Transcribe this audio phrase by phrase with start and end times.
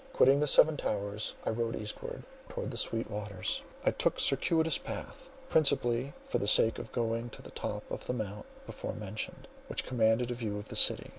[0.13, 3.61] Quitting the Seven Towers, I rode eastward towards the Sweet Waters.
[3.85, 8.07] I took a circuitous path, principally for the sake of going to the top of
[8.07, 11.09] the mount before mentioned, which commanded a view of the city.